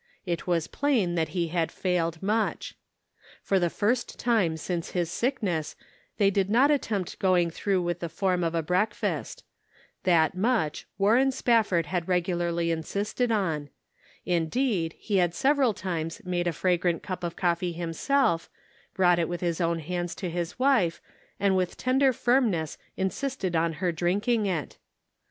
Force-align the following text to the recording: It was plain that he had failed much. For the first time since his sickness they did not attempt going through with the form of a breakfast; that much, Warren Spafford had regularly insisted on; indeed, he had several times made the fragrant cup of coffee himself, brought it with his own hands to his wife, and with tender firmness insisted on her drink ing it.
It 0.25 0.47
was 0.47 0.65
plain 0.65 1.13
that 1.13 1.27
he 1.37 1.49
had 1.49 1.71
failed 1.71 2.23
much. 2.23 2.73
For 3.43 3.59
the 3.59 3.69
first 3.69 4.17
time 4.17 4.57
since 4.57 4.89
his 4.97 5.11
sickness 5.11 5.75
they 6.17 6.31
did 6.31 6.49
not 6.49 6.71
attempt 6.71 7.19
going 7.19 7.51
through 7.51 7.83
with 7.83 7.99
the 7.99 8.09
form 8.09 8.43
of 8.43 8.55
a 8.55 8.63
breakfast; 8.63 9.43
that 10.01 10.33
much, 10.33 10.87
Warren 10.97 11.31
Spafford 11.31 11.85
had 11.85 12.07
regularly 12.07 12.71
insisted 12.71 13.31
on; 13.31 13.69
indeed, 14.25 14.93
he 14.97 15.17
had 15.17 15.35
several 15.35 15.71
times 15.71 16.19
made 16.25 16.47
the 16.47 16.51
fragrant 16.51 17.03
cup 17.03 17.23
of 17.23 17.35
coffee 17.35 17.71
himself, 17.73 18.49
brought 18.95 19.19
it 19.19 19.29
with 19.29 19.41
his 19.41 19.61
own 19.61 19.77
hands 19.77 20.15
to 20.15 20.31
his 20.31 20.57
wife, 20.57 20.99
and 21.39 21.55
with 21.55 21.77
tender 21.77 22.11
firmness 22.11 22.79
insisted 22.97 23.55
on 23.55 23.73
her 23.73 23.91
drink 23.91 24.27
ing 24.27 24.47
it. 24.47 24.79